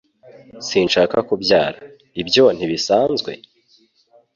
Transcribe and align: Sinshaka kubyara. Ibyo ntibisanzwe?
Sinshaka 0.67 1.17
kubyara. 1.27 1.79
Ibyo 2.21 2.45
ntibisanzwe? 2.57 3.31